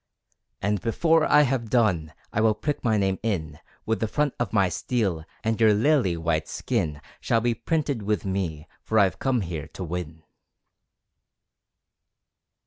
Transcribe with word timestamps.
And 0.63 0.81
before 0.81 1.27
I 1.31 1.43
have 1.43 1.69
done, 1.69 2.11
I 2.33 2.41
will 2.41 2.55
prick 2.55 2.83
my 2.83 2.97
name 2.97 3.19
in 3.21 3.59
With 3.85 3.99
the 3.99 4.07
front 4.07 4.33
of 4.39 4.51
my 4.51 4.67
steel, 4.67 5.25
And 5.43 5.61
your 5.61 5.75
lily 5.75 6.17
white 6.17 6.47
skin 6.47 6.99
Shall 7.19 7.39
be 7.39 7.53
printed 7.53 8.01
with 8.01 8.25
me. 8.25 8.67
For 8.81 8.97
I've 8.97 9.19
come 9.19 9.41
here 9.41 9.67
to 9.67 9.83
win! 9.83 10.23